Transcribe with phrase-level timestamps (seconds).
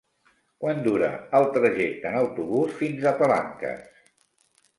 [0.63, 3.87] Quant dura el trajecte en autobús fins a Palanques?